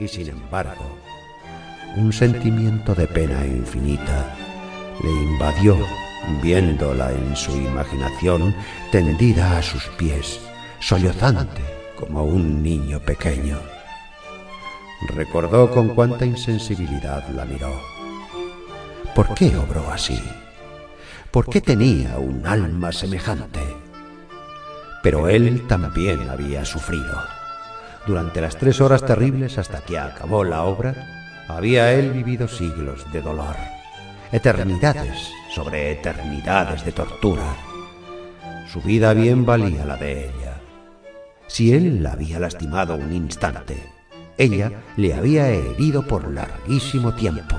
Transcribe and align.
Y 0.00 0.08
sin 0.08 0.30
embargo, 0.30 0.98
un 1.96 2.12
sentimiento 2.12 2.94
de 2.94 3.06
pena 3.06 3.44
infinita 3.44 4.34
le 5.02 5.10
invadió 5.10 5.76
viéndola 6.42 7.12
en 7.12 7.36
su 7.36 7.52
imaginación 7.52 8.54
tendida 8.90 9.58
a 9.58 9.62
sus 9.62 9.84
pies, 9.98 10.40
sollozante 10.80 11.62
como 11.98 12.24
un 12.24 12.62
niño 12.62 12.98
pequeño. 13.00 13.58
Recordó 15.14 15.70
con 15.70 15.90
cuánta 15.90 16.24
insensibilidad 16.24 17.28
la 17.30 17.44
miró. 17.44 17.80
¿Por 19.14 19.34
qué 19.34 19.54
obró 19.56 19.90
así? 19.90 20.20
¿Por 21.30 21.48
qué 21.48 21.60
tenía 21.60 22.18
un 22.18 22.46
alma 22.46 22.92
semejante? 22.92 23.60
Pero 25.02 25.28
él 25.28 25.66
también 25.66 26.28
había 26.28 26.64
sufrido. 26.64 27.39
Durante 28.06 28.40
las 28.40 28.56
tres 28.56 28.80
horas 28.80 29.04
terribles 29.04 29.58
hasta 29.58 29.80
que 29.80 29.98
acabó 29.98 30.44
la 30.44 30.62
obra, 30.62 30.94
había 31.48 31.92
él 31.92 32.10
vivido 32.10 32.48
siglos 32.48 33.10
de 33.12 33.20
dolor, 33.20 33.56
eternidades 34.32 35.30
sobre 35.54 35.92
eternidades 35.92 36.84
de 36.84 36.92
tortura. 36.92 37.56
Su 38.72 38.80
vida 38.80 39.12
bien 39.12 39.44
valía 39.44 39.84
la 39.84 39.96
de 39.96 40.26
ella. 40.26 40.60
Si 41.46 41.72
él 41.72 42.02
la 42.02 42.12
había 42.12 42.38
lastimado 42.38 42.94
un 42.94 43.12
instante, 43.12 43.76
ella 44.38 44.72
le 44.96 45.12
había 45.12 45.48
herido 45.48 46.06
por 46.06 46.30
larguísimo 46.30 47.14
tiempo. 47.14 47.56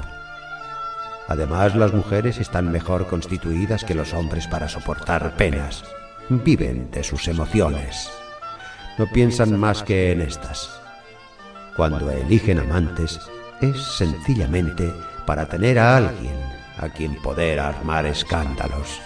Además, 1.27 1.75
las 1.75 1.93
mujeres 1.93 2.39
están 2.39 2.71
mejor 2.71 3.07
constituidas 3.07 3.83
que 3.83 3.95
los 3.95 4.13
hombres 4.13 4.47
para 4.47 4.67
soportar 4.67 5.35
penas. 5.37 5.83
Viven 6.29 6.89
de 6.91 7.03
sus 7.03 7.27
emociones. 7.27 8.09
No 9.01 9.07
piensan 9.07 9.59
más 9.59 9.81
que 9.81 10.11
en 10.11 10.21
estas. 10.21 10.79
Cuando 11.75 12.11
eligen 12.11 12.59
amantes, 12.59 13.19
es 13.59 13.81
sencillamente 13.81 14.93
para 15.25 15.47
tener 15.47 15.79
a 15.79 15.97
alguien 15.97 16.35
a 16.77 16.87
quien 16.87 17.15
poder 17.15 17.59
armar 17.59 18.05
escándalos. 18.05 19.01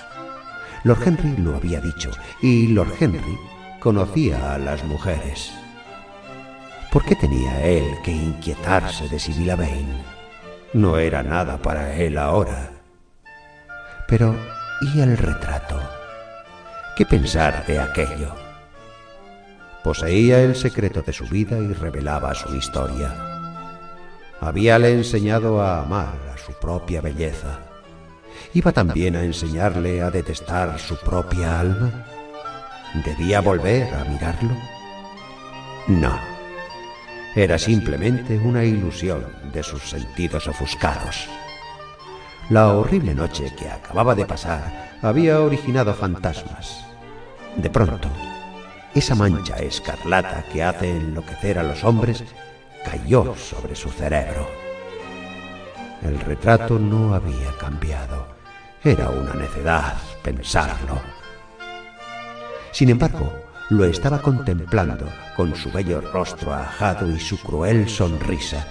Lord 0.83 1.01
Henry 1.05 1.41
lo 1.41 1.55
había 1.55 1.79
dicho, 1.79 2.11
y 2.41 2.67
Lord 2.67 2.91
Henry 2.99 3.39
conocía 3.79 4.55
a 4.55 4.57
las 4.57 4.83
mujeres. 4.83 5.53
¿Por 6.91 7.05
qué 7.05 7.15
tenía 7.15 7.65
él 7.65 7.85
que 8.03 8.11
inquietarse 8.11 9.07
de 9.07 9.17
Sibylla 9.17 9.55
Vane? 9.55 10.03
No 10.73 10.97
era 10.97 11.23
nada 11.23 11.57
para 11.57 11.95
él 11.95 12.17
ahora. 12.17 12.69
Pero, 14.09 14.35
¿y 14.93 14.99
el 14.99 15.17
retrato? 15.17 15.79
¿Qué 16.97 17.05
pensar 17.05 17.65
de 17.65 17.79
aquello? 17.79 18.44
Poseía 19.85 20.41
el 20.41 20.55
secreto 20.55 21.03
de 21.03 21.13
su 21.13 21.25
vida 21.25 21.59
y 21.59 21.71
revelaba 21.71 22.33
su 22.33 22.55
historia. 22.55 23.13
Habíale 24.41 24.91
enseñado 24.91 25.61
a 25.61 25.83
amar 25.83 26.15
a 26.33 26.39
su 26.39 26.53
propia 26.53 27.01
belleza. 27.01 27.59
¿Iba 28.55 28.71
también 28.71 29.15
a 29.15 29.23
enseñarle 29.23 30.01
a 30.01 30.09
detestar 30.09 30.79
su 30.79 30.97
propia 30.97 31.59
alma? 31.59 32.07
¿Debía 33.05 33.41
volver 33.41 33.93
a 33.93 34.05
mirarlo? 34.05 34.57
No 35.85 36.19
era 37.35 37.59
simplemente 37.59 38.39
una 38.39 38.63
ilusión 38.63 39.23
de 39.53 39.61
sus 39.61 39.83
sentidos 39.83 40.47
ofuscados. 40.47 41.27
La 42.49 42.69
horrible 42.73 43.13
noche 43.13 43.53
que 43.55 43.69
acababa 43.69 44.15
de 44.15 44.25
pasar 44.25 44.97
había 45.03 45.41
originado 45.41 45.93
fantasmas. 45.93 46.87
De 47.57 47.69
pronto, 47.69 48.09
esa 48.95 49.13
mancha 49.13 49.57
escarlata 49.57 50.45
que 50.51 50.63
hace 50.63 50.89
enloquecer 50.89 51.59
a 51.59 51.63
los 51.63 51.83
hombres 51.83 52.23
cayó 52.85 53.35
sobre 53.35 53.75
su 53.75 53.89
cerebro. 53.89 54.47
El 56.01 56.17
retrato 56.21 56.79
no 56.79 57.13
había 57.13 57.51
cambiado. 57.59 58.25
Era 58.81 59.09
una 59.09 59.33
necedad 59.33 59.97
pensarlo. 60.23 61.01
Sin 62.71 62.89
embargo, 62.89 63.33
lo 63.69 63.83
estaba 63.83 64.21
contemplando 64.21 65.09
con 65.35 65.53
su 65.55 65.71
bello 65.71 65.99
rostro 65.99 66.53
ajado 66.53 67.09
y 67.09 67.19
su 67.19 67.37
cruel 67.41 67.89
sonrisa. 67.89 68.65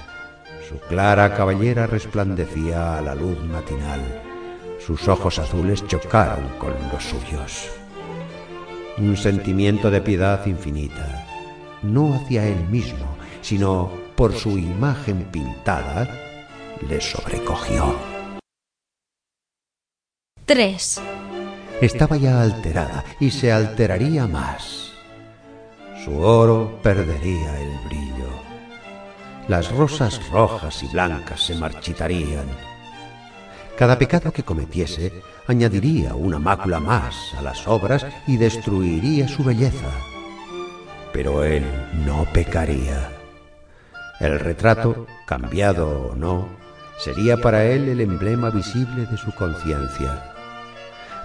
Su 0.66 0.78
clara 0.78 1.34
cabellera 1.34 1.86
resplandecía 1.86 2.96
a 2.96 3.02
la 3.02 3.14
luz 3.14 3.38
matinal. 3.44 4.00
Sus 4.78 5.06
ojos 5.06 5.38
azules 5.38 5.86
chocaron 5.86 6.48
con 6.58 6.72
los 6.90 7.04
suyos. 7.04 7.83
Un 8.98 9.16
sentimiento 9.16 9.90
de 9.90 10.00
piedad 10.00 10.44
infinita, 10.46 11.26
no 11.82 12.14
hacia 12.14 12.46
él 12.46 12.68
mismo, 12.68 13.16
sino 13.42 13.90
por 14.16 14.34
su 14.34 14.58
imagen 14.58 15.24
pintada, 15.24 16.08
le 16.88 17.00
sobrecogió. 17.00 17.96
3. 20.46 21.00
Estaba 21.80 22.16
ya 22.16 22.42
alterada 22.42 23.04
y 23.18 23.30
se 23.30 23.50
alteraría 23.50 24.26
más 24.26 24.84
su 26.04 26.20
oro 26.20 26.80
perdería 26.82 27.58
el 27.58 27.78
brillo. 27.86 28.28
Las 29.48 29.70
rosas 29.72 30.20
rojas 30.28 30.82
y 30.82 30.88
blancas 30.88 31.40
se 31.40 31.54
marchitarían. 31.54 32.44
Cada 33.76 33.98
pecado 33.98 34.32
que 34.32 34.42
cometiese 34.42 35.12
añadiría 35.46 36.14
una 36.14 36.38
mácula 36.38 36.80
más 36.80 37.34
a 37.36 37.42
las 37.42 37.66
obras 37.66 38.06
y 38.26 38.36
destruiría 38.36 39.28
su 39.28 39.42
belleza. 39.42 39.90
Pero 41.12 41.44
él 41.44 41.64
no 42.06 42.26
pecaría. 42.32 43.10
El 44.20 44.38
retrato, 44.38 45.06
cambiado 45.26 46.10
o 46.12 46.16
no, 46.16 46.48
sería 46.98 47.36
para 47.36 47.64
él 47.64 47.88
el 47.88 48.00
emblema 48.00 48.50
visible 48.50 49.06
de 49.06 49.16
su 49.16 49.32
conciencia. 49.32 50.32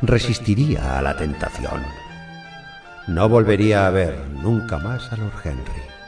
Resistiría 0.02 0.98
a 0.98 1.02
la 1.02 1.16
tentación 1.16 1.84
no 3.10 3.28
volvería 3.28 3.88
a 3.88 3.90
ver 3.90 4.16
nunca 4.44 4.78
más 4.78 5.12
a 5.12 5.18
Lord 5.18 5.34
Henry. 5.44 5.99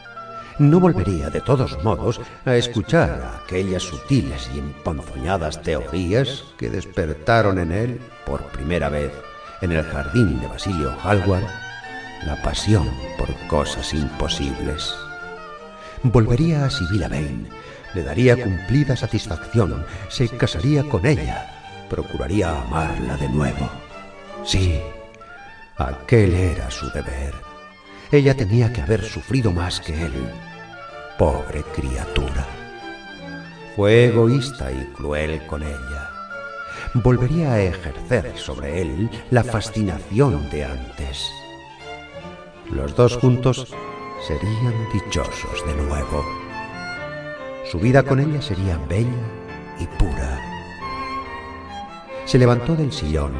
No 0.61 0.79
volvería, 0.79 1.31
de 1.31 1.41
todos 1.41 1.83
modos, 1.83 2.21
a 2.45 2.55
escuchar 2.55 3.41
aquellas 3.43 3.81
sutiles 3.81 4.47
y 4.53 4.59
emponzoñadas 4.59 5.59
teorías 5.63 6.43
que 6.59 6.69
despertaron 6.69 7.57
en 7.57 7.71
él, 7.71 8.01
por 8.27 8.43
primera 8.51 8.87
vez, 8.87 9.11
en 9.61 9.71
el 9.71 9.83
jardín 9.83 10.39
de 10.39 10.45
Basilio 10.45 10.95
Hallward, 11.03 11.47
la 12.27 12.39
pasión 12.43 12.87
por 13.17 13.35
cosas 13.47 13.91
imposibles. 13.91 14.93
Volvería 16.03 16.65
a 16.65 16.69
Sibylla 16.69 17.07
Vane, 17.07 17.49
le 17.95 18.03
daría 18.03 18.37
cumplida 18.39 18.95
satisfacción, 18.95 19.83
se 20.09 20.29
casaría 20.29 20.83
con 20.83 21.07
ella, 21.07 21.87
procuraría 21.89 22.61
amarla 22.61 23.17
de 23.17 23.29
nuevo. 23.29 23.67
Sí, 24.45 24.79
Aquel 25.75 26.35
era 26.35 26.69
su 26.69 26.87
deber. 26.91 27.33
Ella 28.11 28.37
tenía 28.37 28.71
que 28.71 28.81
haber 28.81 29.03
sufrido 29.03 29.51
más 29.51 29.81
que 29.81 30.05
él. 30.05 30.13
Pobre 31.21 31.61
criatura. 31.75 32.47
Fue 33.75 34.05
egoísta 34.05 34.71
y 34.71 34.85
cruel 34.85 35.45
con 35.45 35.61
ella. 35.61 36.09
Volvería 36.95 37.53
a 37.53 37.61
ejercer 37.61 38.35
sobre 38.35 38.81
él 38.81 39.07
la 39.29 39.43
fascinación 39.43 40.49
de 40.49 40.65
antes. 40.65 41.29
Los 42.71 42.95
dos 42.95 43.17
juntos 43.17 43.71
serían 44.27 44.73
dichosos 44.91 45.63
de 45.67 45.75
nuevo. 45.83 46.25
Su 47.69 47.77
vida 47.77 48.01
con 48.01 48.19
ella 48.19 48.41
sería 48.41 48.79
bella 48.89 49.11
y 49.79 49.85
pura. 49.99 50.41
Se 52.25 52.39
levantó 52.39 52.75
del 52.75 52.91
sillón 52.91 53.33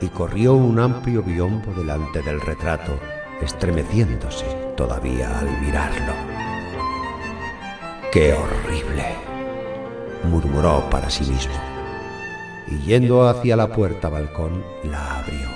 y 0.00 0.08
corrió 0.08 0.54
un 0.54 0.80
amplio 0.80 1.22
biombo 1.22 1.70
delante 1.74 2.22
del 2.22 2.40
retrato, 2.40 2.98
estremeciéndose 3.42 4.46
todavía 4.74 5.38
al 5.38 5.60
mirarlo. 5.60 6.33
¡Qué 8.14 8.32
horrible! 8.32 9.06
murmuró 10.22 10.88
para 10.88 11.10
sí 11.10 11.24
mismo, 11.24 11.52
y 12.68 12.78
yendo 12.86 13.28
hacia 13.28 13.56
la 13.56 13.72
puerta 13.72 14.08
balcón, 14.08 14.64
la 14.84 15.18
abrió. 15.18 15.48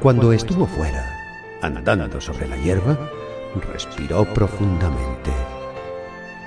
Cuando 0.00 0.32
estuvo 0.32 0.66
fuera, 0.66 1.16
andando 1.62 2.20
sobre 2.20 2.48
la 2.48 2.56
hierba, 2.56 2.98
respiró 3.72 4.24
profundamente. 4.34 5.30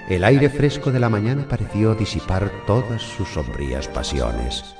El 0.10 0.26
aire 0.26 0.50
fresco 0.50 0.92
de 0.92 1.00
la 1.00 1.08
mañana 1.08 1.48
pareció 1.48 1.96
disipar 1.96 2.52
todas 2.68 3.02
sus 3.02 3.30
sombrías 3.30 3.88
pasiones. 3.88 4.76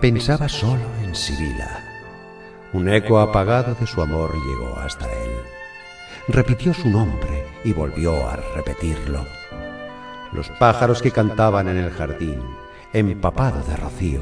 Pensaba 0.00 0.48
solo 0.48 0.86
en 1.04 1.14
Sibila. 1.14 1.84
Un 2.72 2.88
eco 2.88 3.18
apagado 3.18 3.74
de 3.74 3.86
su 3.86 4.00
amor 4.00 4.32
llegó 4.32 4.74
hasta 4.78 5.04
él. 5.04 5.32
Repitió 6.28 6.72
su 6.72 6.88
nombre 6.88 7.44
y 7.62 7.74
volvió 7.74 8.26
a 8.26 8.36
repetirlo. 8.54 9.26
Los 10.36 10.50
pájaros 10.50 11.00
que 11.00 11.12
cantaban 11.12 11.66
en 11.66 11.78
el 11.78 11.90
jardín, 11.90 12.42
empapado 12.92 13.64
de 13.64 13.74
rocío, 13.74 14.20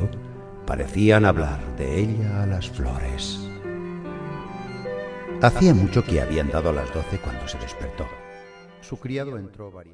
parecían 0.64 1.24
hablar 1.24 1.58
de 1.76 1.98
ella 1.98 2.44
a 2.44 2.46
las 2.46 2.70
flores. 2.70 3.50
Hacía 5.42 5.74
mucho 5.74 6.04
que 6.04 6.20
habían 6.20 6.50
dado 6.50 6.70
las 6.70 6.94
doce 6.94 7.18
cuando 7.18 7.48
se 7.48 7.58
despertó. 7.58 8.06
Su 8.80 8.96
criado 8.96 9.36
entró 9.36 9.72
varias 9.72 9.92